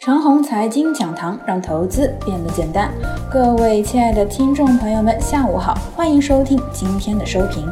[0.00, 2.90] 长虹财经讲堂让投资变得简单。
[3.30, 7.70] 各位亲爱的听众朋友们，下午好，欢迎收听今天的收评。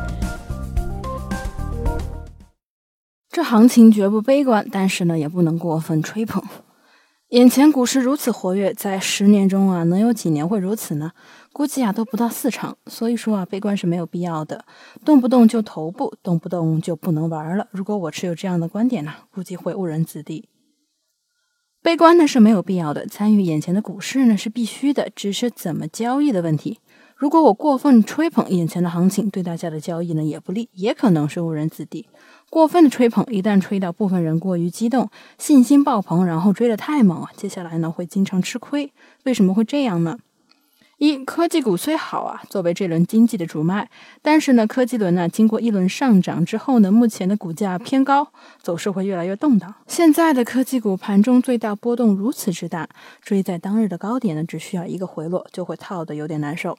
[3.30, 6.42] 这行情绝不悲观，但是呢，也不能过分吹捧。
[7.30, 11.12] 眼前股市如此活跃，在十年中啊，能有几年会如此呢？
[11.54, 12.76] 估计啊，都不到四成。
[12.88, 14.66] 所以说啊，悲观是没有必要的。
[15.02, 17.68] 动不动就头部，动不动就不能玩了。
[17.70, 20.50] 如果我持有这样的观点呢，估计会误人子弟。
[21.88, 26.80] 悲观呢是没有必要的，参与眼前的股市呢是必须的，只是怎么交易的问题。
[27.16, 32.06] 如果我过分吹捧眼前的行情，对大家的交易呢也不利，也可能是误人子弟。
[32.50, 38.92] 过分的吹捧，一旦吹到部分人过于激动，信心爆棚，然后追得太猛了，接下来呢会经常吃亏。
[39.24, 40.18] 为什么会这样呢？
[40.98, 43.88] 一科技股虽好啊，作为这轮经济的主脉，
[44.20, 49.72] 但是呢，科技轮呢经过一轮上涨之后呢，目前的股价偏高，走势会越来越动荡。
[49.86, 52.88] 现在的科技股盘中最大波动如此之大，
[53.22, 56.76] 追在当日的高点呢，只需要一个回落就会套的有点难受。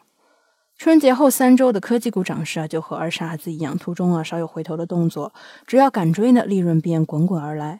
[0.77, 5.31] 春节后三周的科技股涨势啊，就和二傻子一样，途中啊少有回头的动作，
[5.65, 7.79] 只要敢追呢，利润便滚滚而来。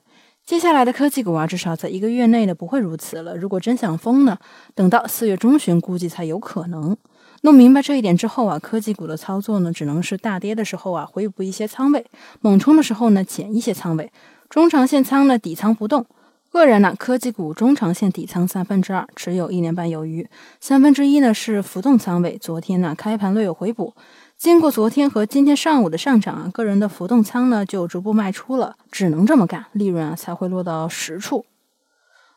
[0.50, 3.38] 接下来的科技股啊，至少在一个月内呢不会如此了。
[3.38, 4.36] 如果真想疯呢，
[4.74, 6.98] 等到四月中旬估计才有可能。
[7.44, 12.04] 弄明白这一点之后啊，科技股的操作呢，只能是大跌的时候啊回补一些仓位，
[12.42, 14.12] 猛冲的时候呢减一些仓位，
[14.50, 16.04] 中长线仓呢底仓不动。
[16.52, 20.28] 个人呢，科技股中长线底仓三分之二，持有一年半有余，
[20.60, 22.40] 三分之一呢是浮动仓位。
[22.42, 23.94] 昨天呢开盘略有回补，
[24.40, 31.46] 经过昨天和今天上午的上涨啊，个人的浮动仓呢就逐步卖出了，只能这么干，利润啊才会落到实处。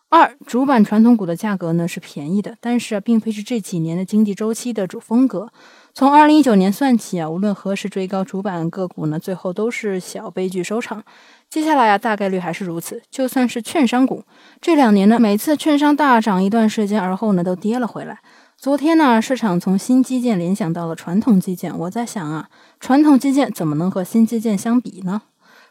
[0.08, 5.52] 二，主板传统股的价格呢是便宜的，但是啊，并非是这几年的经济周期的主风格。
[5.94, 11.04] 从二零一九年算起啊，无论何时追高主板个股呢，最后都是小悲剧收场。
[11.48, 13.00] 接下来啊，大概率还是如此。
[13.12, 14.24] 就算是券商股，
[14.60, 18.18] 这两年呢，每次券商大涨一段时间，而后呢，都跌了回来。
[18.62, 25.22] 昨天呢，市场从新基建联想到了传统基建，我在想啊，传统基建怎么能和新基建相比呢？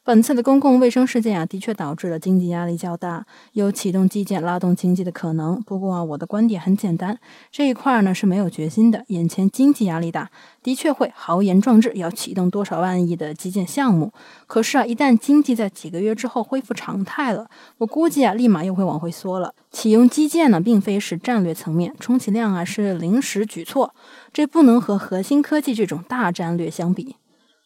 [0.04, 3.24] 本次的公共卫生事件啊，的确导致了经济压力较大，
[3.54, 5.62] 有启动基建拉动经济的可能。
[5.62, 7.20] 不过啊，我的观点很简单，
[7.52, 9.04] 这一块呢是没有决心的。
[9.10, 10.32] 眼前经济压力大，
[10.64, 14.12] 的确会豪言壮志要启动多少万亿的基建项目。
[14.48, 17.48] 可是啊，一旦经济在几个月之后恢复常态了，
[17.78, 19.54] 我估计啊，立马又会往回缩了。
[19.70, 23.94] 启用基建呢，并非是战略层面，充其量啊是临时举措，
[24.34, 27.18] 这不能和核心科技这种大战略相比。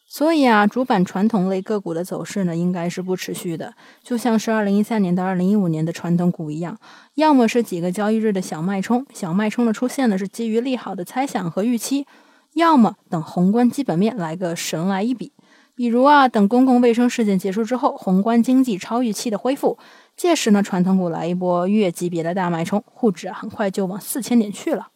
[0.08, 3.74] 所以啊，主板传统类个股的走势呢，应该是不持续的，
[4.04, 6.78] 就像是二零一三年到二零一五年的传统股一样，
[7.14, 12.06] 要么是几个交易日的小脉冲，小脉冲的出现呢是基于利好的猜想和预期，
[12.54, 15.32] 要么等宏观基本面来个神来一笔，
[15.74, 19.76] 比如啊，等公共卫生事件结束之后，宏观经济超预期的恢复，
[20.16, 24.86] 届时呢，传统股来一波月级别的大脉冲，沪指啊很快就往四千点去了。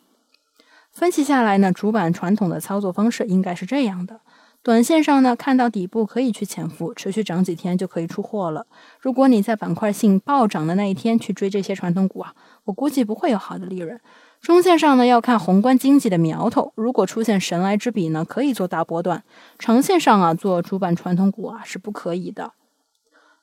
[0.93, 4.21] 分析下来呢，主板传统的操作方式应该是这样的。
[4.63, 8.67] 短线上呢，看到底部可以去潜伏，持续涨几天就可以出货了。
[9.01, 12.35] 如果你在板块性暴涨的那一天去追这些传统股啊，
[12.65, 13.99] 我估计不会有好的利润。
[14.43, 19.25] 中线上呢，要看宏观经济的苗头，如果出现神来之笔呢，可以做大波段。
[19.59, 22.53] 长线上啊，做主板传统股啊是不可以的。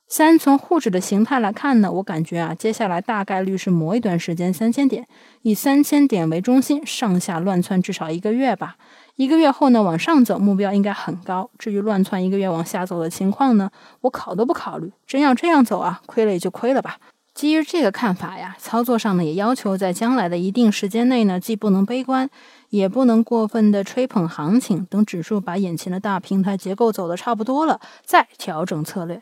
[0.09, 5.05] 三，从沪指的形态来看呢，我感觉啊，接下来大概率是磨一段时间三千点，
[5.41, 8.77] 以三千点为中心上下乱窜至少一个月吧。
[9.17, 11.49] 一个月后呢，往上走目标应该很高。
[11.59, 13.69] 至于乱窜一个月往下走的情况呢，
[13.99, 14.89] 我考都不考虑。
[15.05, 16.97] 真要这样走啊，亏了也就亏了吧。
[17.33, 22.29] 基于这个看法呀，操作上呢也要求在将来的一定时间内呢，既不能悲观，
[22.69, 24.87] 也不能过分的吹捧行情。
[24.89, 29.21] 等指数把眼前的大平台结构走的差不多了，再调整策略。